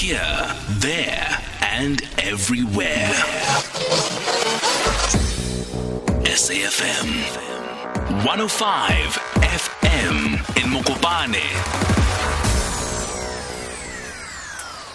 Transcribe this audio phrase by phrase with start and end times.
[0.00, 1.28] Here, there,
[1.60, 3.12] and everywhere.
[6.24, 7.10] SAFM
[8.24, 8.96] 105
[9.42, 10.16] FM
[10.56, 12.09] in Mokopane.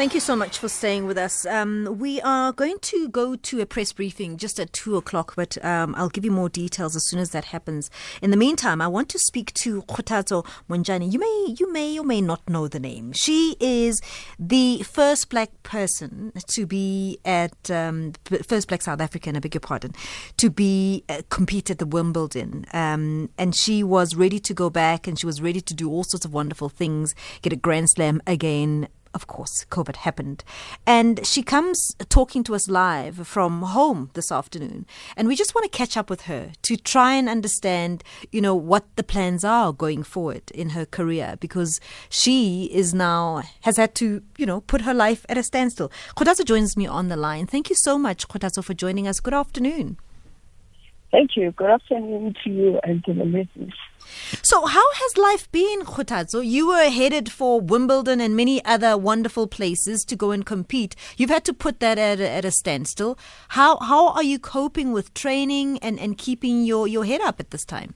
[0.00, 1.44] Thank you so much for staying with us.
[1.44, 5.62] Um, we are going to go to a press briefing just at two o'clock, but
[5.62, 7.90] um, I'll give you more details as soon as that happens.
[8.22, 11.12] In the meantime, I want to speak to Kgothatso Montjane.
[11.12, 13.12] You may, you may or may not know the name.
[13.12, 14.00] She is
[14.38, 18.14] the first black person to be at um,
[18.48, 19.36] first black South African.
[19.36, 19.92] I beg your pardon,
[20.38, 25.06] to be uh, compete at the Wimbledon, um, and she was ready to go back,
[25.06, 28.22] and she was ready to do all sorts of wonderful things, get a Grand Slam
[28.26, 30.44] again of course, COVID happened.
[30.86, 34.86] And she comes talking to us live from home this afternoon.
[35.16, 38.54] And we just want to catch up with her to try and understand, you know,
[38.54, 43.94] what the plans are going forward in her career because she is now, has had
[43.96, 45.90] to, you know, put her life at a standstill.
[46.16, 47.46] Kgothatso joins me on the line.
[47.46, 49.20] Thank you so much, Kgothatso, for joining us.
[49.20, 49.98] Good afternoon.
[51.10, 51.50] Thank you.
[51.52, 53.74] Good afternoon to you and to the listeners.
[54.42, 56.44] So, how has life been, Kgothatso?
[56.44, 60.94] You were headed for Wimbledon and many other wonderful places to go and compete.
[61.16, 63.18] You've had to put that at a, at a standstill.
[63.50, 67.50] How how are you coping with training and, and keeping your, your head up at
[67.50, 67.94] this time?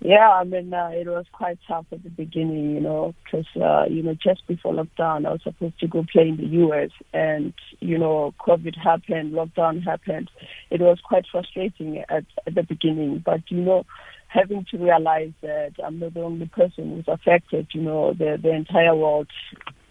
[0.00, 3.84] Yeah, I mean, uh, it was quite tough at the beginning, you know, because, uh,
[3.90, 6.90] you know, just before lockdown, I was supposed to go play in the U.S.
[7.12, 10.30] and, you know, COVID happened, lockdown happened.
[10.70, 13.86] It was quite frustrating at, at the beginning, but, you know,
[14.28, 18.54] having to realize that I'm not the only person who's affected, you know, the, the
[18.54, 19.26] entire world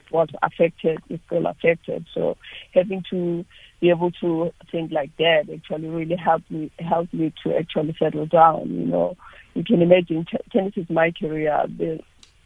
[0.09, 2.05] was affected, is still affected.
[2.13, 2.37] So
[2.73, 3.43] having to
[3.81, 8.25] be able to think like that actually really helped me, helped me to actually settle
[8.25, 9.17] down, you know
[9.57, 11.65] you can imagine tennis is my career.
[11.67, 11.99] The,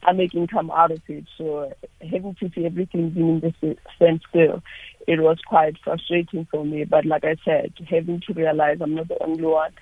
[0.04, 1.26] I make income out of it.
[1.38, 4.64] So having to see everything being in the standstill,
[5.08, 6.86] it was quite frustrating for me.
[6.86, 9.74] But like I said, having to realize I'm not the only one,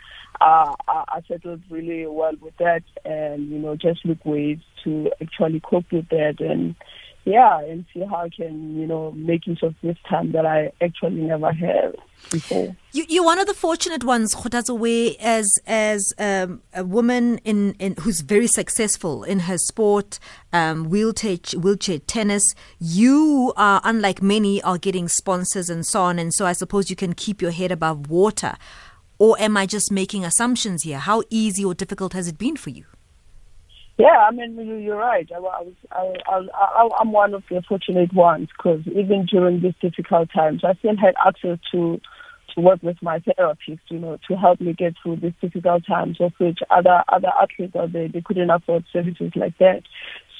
[0.41, 5.11] uh, I, I settled really well with that, and you know, just look ways to
[5.21, 6.75] actually cope with that and
[7.25, 10.71] yeah, and see how I can, you know, make use of this time that I
[10.81, 11.95] actually never had
[12.31, 12.75] before.
[12.91, 17.95] You, you're one of the fortunate ones, Kgothatso, as as um, a woman in, in
[17.99, 20.19] who's very successful in her sport,
[20.53, 22.55] um, wheelchair wheelchair tennis.
[22.79, 26.95] You are unlike many are getting sponsors and so on, and so I suppose you
[26.95, 28.55] can keep your head above water.
[29.19, 30.97] Or am I just making assumptions here?
[30.97, 32.85] How easy or difficult has it been for you?
[33.99, 35.29] Yeah, I mean, you're right.
[35.35, 40.61] I, was, I, I'm one of the fortunate ones because even during these difficult times,
[40.63, 41.99] I still had access to
[42.55, 46.17] to work with my therapist, you know, to help me get through these difficult times,
[46.21, 49.83] of which other other athletes out there they couldn't afford services like that.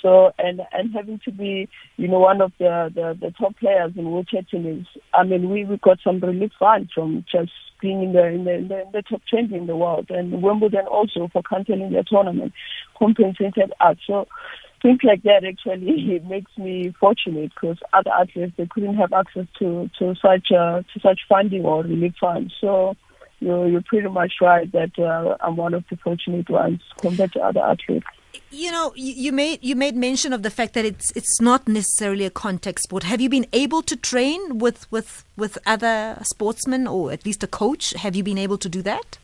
[0.02, 3.92] So and and having to be, you know, one of the the, the top players
[3.98, 4.88] in wheelchair tennis.
[5.14, 8.54] I mean, we we got some relief funds from just being in the in the,
[8.54, 12.04] in the, in the top twenty in the world, and Wimbledon also for cancelling their
[12.10, 12.54] tournament
[13.00, 13.98] compensated us.
[14.06, 14.28] So
[14.82, 19.90] things like that actually makes me fortunate because other athletes they couldn't have access to
[20.00, 22.54] to such uh, to such funding or relief funds.
[22.60, 22.96] So
[23.40, 27.42] you're you're pretty much right that uh, I'm one of the fortunate ones compared to
[27.42, 28.06] other athletes.
[28.52, 32.26] You know, you made you made mention of the fact that it's it's not necessarily
[32.26, 33.04] a contact sport.
[33.04, 37.48] Have you been able to train with with with other sportsmen or at least a
[37.48, 37.92] coach?
[37.94, 39.18] Have you been able to do that?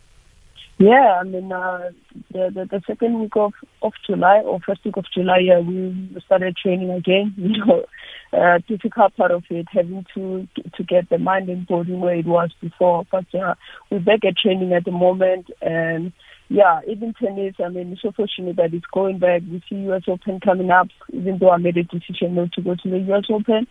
[0.78, 1.92] Yeah, I mean, uh,
[2.34, 6.14] the, the, the second week of of July or first week of July, yeah, we
[6.26, 7.34] started training again.
[7.38, 7.86] You know,
[8.34, 12.26] uh, difficult part of it having to to get the mind and body where it
[12.26, 13.56] was before, but uh,
[13.90, 16.12] we're back at training at the moment and
[16.48, 19.42] yeah, even tennis, I mean, it's so fortunate that it's going back.
[19.50, 22.76] We see US Open coming up, even though I made a decision not to go
[22.76, 23.66] to the US Open.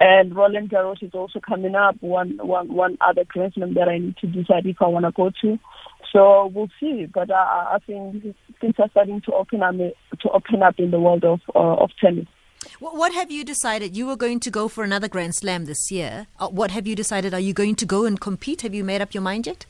[0.00, 4.16] And Roland Garros is also coming up, one, one, one other Slam that I need
[4.18, 5.58] to decide if I want to go to.
[6.12, 7.06] So we'll see.
[7.06, 11.00] But I, I think things are starting to open up, to open up in the
[11.00, 12.26] world of, uh, of tennis.
[12.80, 13.96] What have you decided?
[13.96, 16.26] You were going to go for another Grand Slam this year.
[16.38, 17.32] Uh, what have you decided?
[17.32, 18.62] Are you going to go and compete?
[18.62, 19.66] Have you made up your mind yet?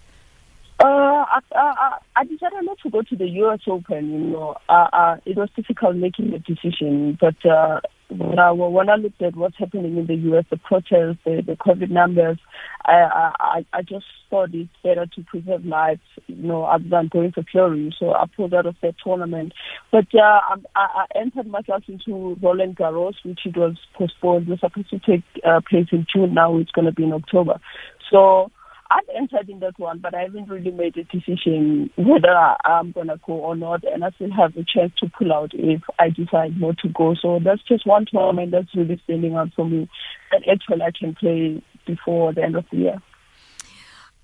[0.80, 3.60] Uh, I, I, I decided not to go to the U.S.
[3.66, 4.10] Open.
[4.10, 7.18] You know, uh, uh, it was difficult making the decision.
[7.20, 11.18] But uh, when I when I looked at what's happening in the U.S., the protests,
[11.24, 12.38] the, the COVID numbers,
[12.84, 17.32] I, I I just thought it's better to preserve lives, you know, other than going
[17.32, 17.94] for glory.
[17.98, 19.52] So I pulled out of that tournament.
[19.92, 24.48] But uh, I, I entered myself into Roland Garros, which it was postponed.
[24.48, 26.34] It was supposed to take uh, place in June.
[26.34, 27.60] Now it's going to be in October.
[28.10, 28.50] So
[28.90, 33.08] I've entered in that one, but I haven't really made a decision whether I'm going
[33.08, 33.84] to go or not.
[33.84, 37.14] And I still have a chance to pull out if I decide not to go.
[37.20, 39.88] So that's just one tournament that's really standing out for me.
[40.32, 43.02] And actually, I can play before the end of the year.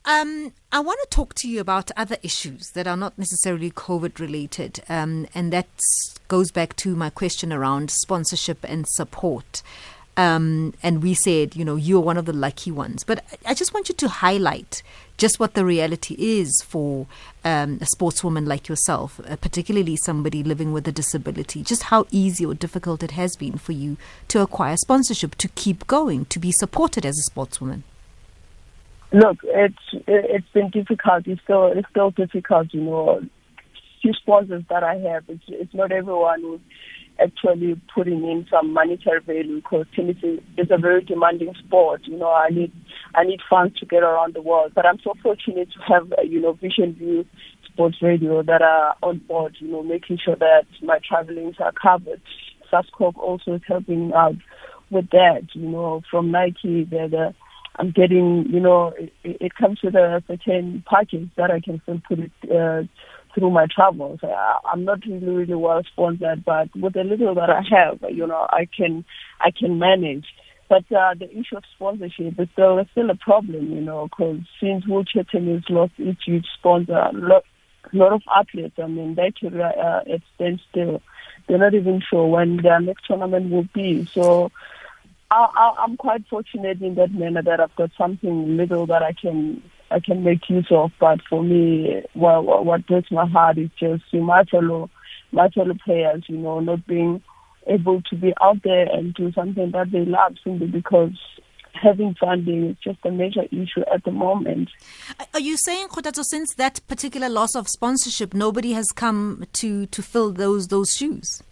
[0.07, 4.19] Um, I want to talk to you about other issues that are not necessarily COVID
[4.19, 5.67] related, um, and that
[6.29, 9.63] goes back to my question around sponsorship and support.
[10.17, 13.03] Um, and we said, you know, you're one of the lucky ones.
[13.05, 14.83] But I just want you to highlight
[15.17, 17.07] just what the reality is for
[17.45, 22.45] um, a sportswoman like yourself, uh, particularly somebody living with a disability, just how easy
[22.45, 23.97] or difficult it has been for you
[24.29, 27.83] to acquire sponsorship, to keep going, to be supported as a sportswoman.
[29.13, 29.79] Look, it's
[30.09, 31.29] it's been difficult.
[31.29, 32.75] It's still it's still difficult.
[32.75, 33.23] You know,
[34.03, 35.25] few sponsors that I have.
[35.29, 36.61] It's it's not everyone
[37.21, 42.03] actually putting in some monetary value because tennis is a very demanding sport.
[42.05, 42.73] You know, I need
[43.15, 44.73] I need funds to get around the world.
[44.75, 47.25] But I'm so fortunate to have uh, you know Vision View
[47.73, 49.57] Sports Radio that are on board.
[49.59, 52.21] You know, making sure that my travelings are covered.
[52.73, 54.37] SASCOC also is helping out
[54.91, 55.49] with that.
[55.53, 57.35] You know, from Nike, they're the
[57.77, 62.01] I'm getting, you know, it, it comes with a certain package that I can still
[62.07, 62.83] put it uh,
[63.35, 64.21] through my travels.
[64.23, 68.27] I, I'm not really, really well sponsored, but with the little that I have, you
[68.27, 69.05] know, I can,
[69.41, 70.27] I can manage.
[70.69, 74.41] But uh, the issue of sponsorship is still, is still a problem, you know, because
[74.61, 77.45] since wheelchair tennis lost its huge sponsor, a lot,
[77.93, 81.03] lot of athletes, I mean, they could uh, at standstill.
[81.47, 84.07] They're not even sure when their next tournament will be.
[84.07, 84.51] So
[85.31, 89.63] I, am quite fortunate in that manner that I've got something little that I can
[89.95, 90.91] I can make use of.
[90.99, 94.91] But for me, what, what breaks my heart is just my fellow
[95.33, 97.21] my fellow players, you know, not being
[97.67, 101.13] able to be out there and do something that they love simply because
[101.73, 104.71] having funding is just a major issue at the moment.
[105.33, 110.03] Are you saying, Kgothatso, since that particular loss of sponsorship, nobody has come to, to
[110.03, 111.43] fill those those shoes?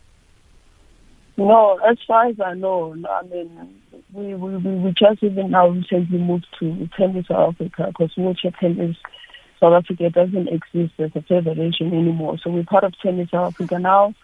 [1.37, 3.81] No, as far as I know, I mean,
[4.13, 8.97] we we we just even now recently moved to Tennis South Africa because wheelchair tennis
[9.61, 12.37] South Africa doesn't exist as a federation anymore.
[12.43, 14.15] So we're part of Tennis South Africa now.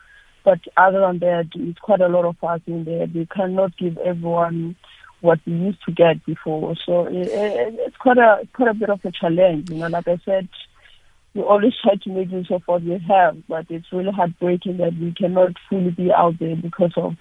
[0.45, 3.07] But other than that, it's quite a lot of us in there.
[3.13, 4.77] We cannot give everyone
[5.21, 6.75] what we used to get before.
[6.87, 9.71] So it, it, it's quite a quite a bit of a challenge.
[9.71, 10.49] You know, like I said,
[11.35, 14.99] we always try to make use of what we have, but it's really heartbreaking that
[14.99, 17.17] we cannot fully be out there because of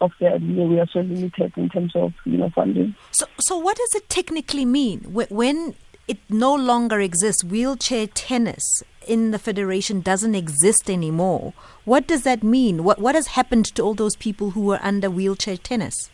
[0.00, 0.12] of.
[0.20, 2.94] You know, we are so limited in terms of you know funding.
[3.12, 5.74] So, so what does it technically mean when
[6.08, 7.44] it no longer exists?
[7.44, 11.52] Wheelchair tennis in the federation doesn't exist anymore.
[11.84, 12.84] What does that mean?
[12.84, 16.10] What what has happened to all those people who were under wheelchair tennis?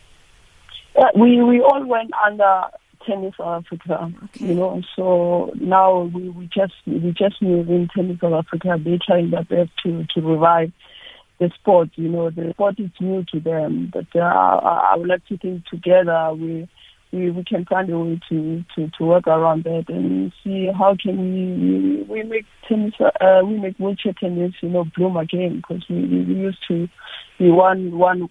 [0.95, 2.63] Uh, we we all went under
[3.05, 4.11] Tennis South Africa.
[4.25, 4.47] Okay.
[4.47, 8.77] You know, so now we, we just we just move in Tennis Africa.
[8.83, 10.71] They're trying their best to to revive
[11.39, 11.89] the sport.
[11.95, 15.37] You know, the sport is new to them, but uh, I, I would like to
[15.37, 16.67] think together we.
[17.13, 20.97] We, we can find a way to, to, to work around that and see how
[21.01, 25.63] can we we, we make tennis uh, we make wheelchair tennis you know bloom again
[25.65, 26.89] because we, we used to
[27.39, 28.27] be one one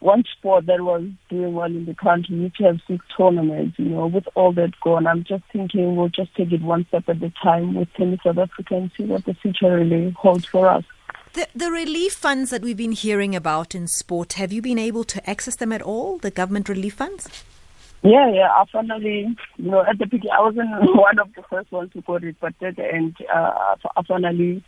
[0.00, 4.06] one sport that was doing well in the country to have six tournaments, you know,
[4.06, 7.32] with all that gone, I'm just thinking we'll just take it one step at a
[7.42, 10.84] time with Tennis South Africa and see what the future really holds for us.
[11.38, 15.04] The, the relief funds that we've been hearing about in sport, have you been able
[15.04, 17.28] to access them at all, the government relief funds?
[18.02, 18.48] Yeah, yeah.
[18.48, 22.00] I finally, you know, at the beginning, I wasn't one of the first ones to
[22.00, 24.64] get it, but at the end, uh, I finally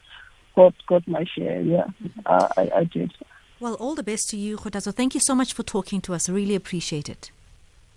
[0.55, 1.61] got got my share.
[1.61, 1.87] Yeah,
[2.25, 3.11] uh, I, I did.
[3.59, 4.95] Well, all the best to you, Kgothatso.
[4.95, 6.29] Thank you so much for talking to us.
[6.29, 7.33] I really appreciate it.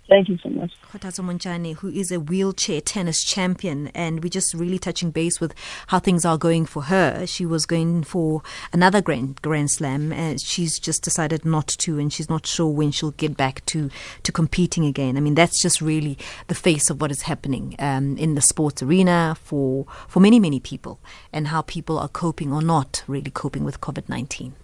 [0.06, 0.70] Thank you so much.
[0.82, 5.54] Kgothatso Montjane, who is a wheelchair tennis champion, and we're just really touching base with
[5.86, 7.26] how things are going for her.
[7.26, 12.12] She was going for another Grand, grand Slam, and she's just decided not to, and
[12.12, 13.88] she's not sure when she'll get back to,
[14.24, 15.16] to competing again.
[15.16, 16.18] I mean, that's just really
[16.48, 20.60] the face of what is happening um, in the sports arena for, for many, many
[20.60, 21.00] people,
[21.32, 24.54] and how people are coping or not really coping with COVID 19.